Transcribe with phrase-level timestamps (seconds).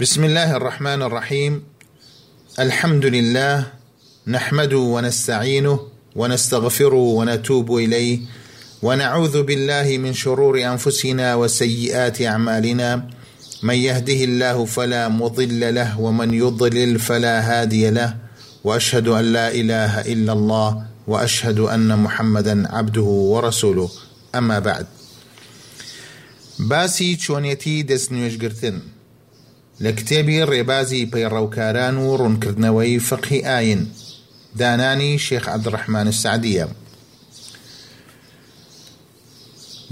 [0.00, 1.62] بسم الله الرحمن الرحيم
[2.58, 3.66] الحمد لله
[4.26, 5.78] نحمده ونستعينه
[6.16, 8.18] ونستغفره ونتوب اليه
[8.82, 13.06] ونعوذ بالله من شرور انفسنا وسيئات اعمالنا
[13.62, 18.16] من يهده الله فلا مضل له ومن يضلل فلا هادي له
[18.64, 23.02] واشهد ان لا اله الا الله واشهد ان محمدا عبده
[23.32, 23.88] ورسوله
[24.34, 24.86] اما بعد
[26.58, 28.93] چونيتي چۆنیەتی دەستنوێژگرتن
[29.82, 33.82] لە کتێبی ڕێبازی پەیڕەوکاران و ڕوونکردنەوەی فقی ئاین
[34.60, 36.66] دانانی شێخ عبدڕەحمان سعدیە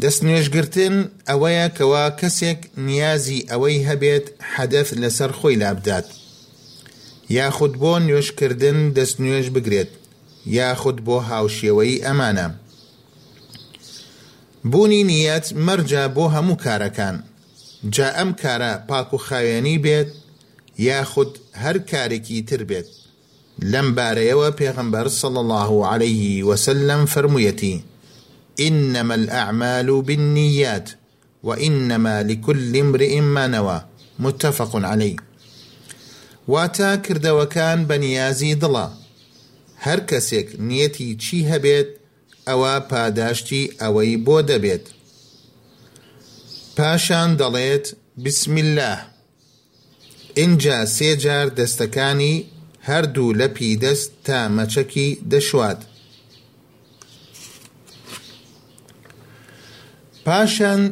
[0.02, 0.96] دەست نوێژگرتن
[1.28, 6.06] ئەوەیە کەوا کەسێک نیازی ئەوەی هەبێت حەدەف لەسەر خۆی لابدات
[7.36, 9.90] یاخود بۆ نوێشکردن دەست نوێژ بگرێت
[10.58, 12.48] یاخود بۆ هاوشێوەی ئەمانە
[14.70, 17.16] بوونی نیەت مەرجە بۆ هەموو کارەکان
[17.90, 20.08] جا ئەم کارە پاک و خاوێنی بێت
[20.78, 22.88] یاخود هەر کارێکی تر بێت
[23.72, 27.84] لەم بارەیەوە پێغمبەر سڵ الله عليه وسلم فرموویەتی
[28.60, 30.88] إنما الأعمال بالنيات
[31.42, 33.80] وإنما لكل امرئ ما نوى
[34.18, 35.16] متفق عليه
[36.48, 38.86] واتا کردەوەکان بە نیازی دڵە
[39.86, 41.88] هەر کەسێک نیەتی چی هەبێت
[42.48, 44.84] ئەوە پاداشتی ئەوەی بۆ دەبێت
[46.76, 47.84] پاشان دەڵێت
[48.24, 48.98] بسم الله
[50.40, 52.34] اینجا سێجار دەستەکانی
[52.88, 55.80] هەردوو لەپی دەست تا مەچەکی دەشوات
[60.24, 60.82] پاشان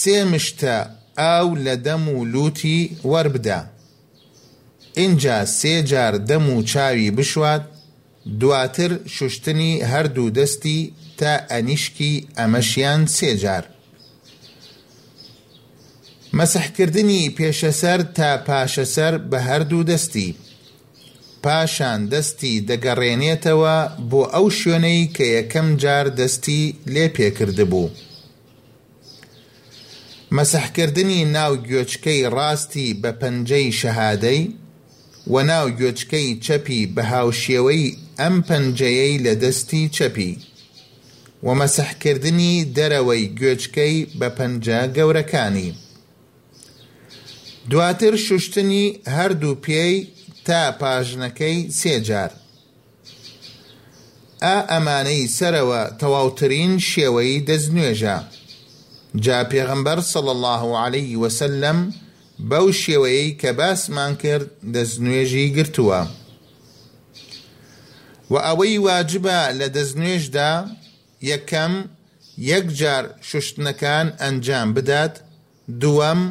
[0.00, 0.76] سێ مشتە
[1.20, 2.80] ئاو لە دەم و لوتی
[3.10, 3.60] وەربدا
[5.00, 7.64] اینجا سێجار دەم و چاوی بشوات
[8.40, 10.78] دواتر شوشتنی هەردوو دەستی
[11.18, 13.64] تا ئەنیشکی ئەمەشیان سێجار
[16.38, 20.28] مەسحکردنی پێشەسەر تا پاشەسەر بە هەردوو دەستی
[21.44, 23.76] پاشان دەستی دەگەڕێنێتەوە
[24.10, 26.62] بۆ ئەو شوێنەی کە یەکەم جار دەستی
[26.94, 27.88] لێ پێکردبوو.
[30.36, 34.40] مەسەحکردنی ناو گوێچکەی ڕاستی بە پەنجەی شەهادەی
[35.32, 37.86] و ناو گوێچکەی چەپی بە هاوشێوەی
[38.20, 40.32] ئەم پەنجەیەی لە دەستی چەپی
[41.46, 45.70] و مەسەحکردنی دەرەوەی گوێچکەی بە پەنجە گەورەکانی.
[47.68, 48.84] دواتر شوشتنی
[49.16, 49.96] هەردوو پێی
[50.46, 52.30] تا پاژنەکەی سێجار
[54.44, 58.16] ئا ئەمانەی سەرەوە تەواوترین شێوەی دەستنوێژە
[59.24, 61.78] جا پێغمبەر سەڵ الله عليه وسلم
[62.50, 66.02] بەو شێوەیەی کە باسمان کرد دەستنوێژی گرتووە
[68.32, 70.52] و ئەوەی واجبە لە دەستنوێژدا
[71.30, 71.74] یەکەم
[72.52, 75.14] یەکجار شوشتنەکان ئەنجام بدات
[75.82, 76.22] دووەم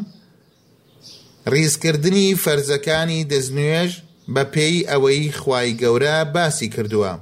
[1.54, 3.92] ڕیزکردنی فەرزەکانی دەستنوێژ
[4.34, 7.14] بە پێی ئەوەی خوای گەورە باسی کردووە.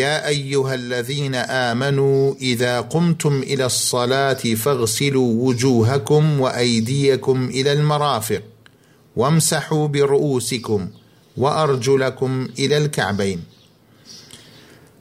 [0.00, 1.34] يا أيها الذين
[1.68, 8.42] آمنوا إذا قمتم إلى الصلاة فاغسلوا وجوهكم وأيديكم إلى المرافق
[9.16, 10.88] وامسحوا برؤوسكم
[11.36, 13.40] وأرجلكم إلى الكعبين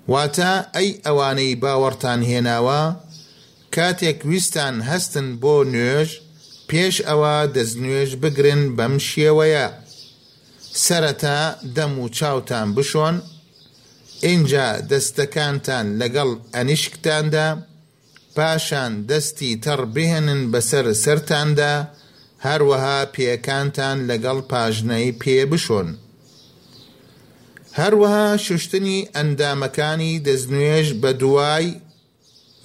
[0.08, 2.94] واتا أي أواني باورتان هناوا
[3.72, 6.20] كاتيك ویستان هستن بو نيوش
[6.74, 9.66] پێش ئەوە دەستنوێژ بگرن بەم شێوەیە
[10.84, 11.42] سەرەتا
[11.76, 13.16] دەم و چاوتان بشۆن
[14.30, 17.48] اینجا دەستەکانتان لەگەڵ ئەنیشکتاندا
[18.36, 21.74] پاشان دەستی تەڕ بهێنن بەسەر سەراندا
[22.48, 25.90] هەروەها پێکانتان لەگەڵ پاژنەی پێ بشۆن
[27.80, 31.68] هەروەها شوشتنی ئەندامەکانی دەستنوێژ بە دوای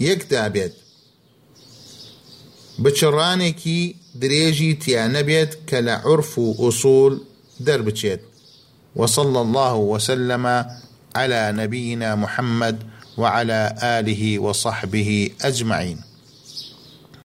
[0.09, 0.75] یەکدا بێت
[2.85, 3.81] بچڕانێکی
[4.21, 7.15] درێژی تیا نەبێت کە لە عرف و ئووسول
[7.67, 8.23] دەربچێت
[9.01, 10.45] وصلى الله وسلم
[11.19, 12.77] على نبينا محمد
[13.23, 13.61] وعلى
[13.97, 15.11] آله وصحبه
[15.49, 16.08] أجمعين